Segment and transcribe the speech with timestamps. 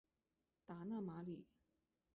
[0.65, 1.45] 达讷马里。